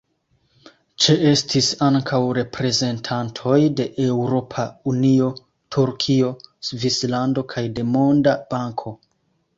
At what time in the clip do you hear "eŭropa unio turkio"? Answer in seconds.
4.07-6.33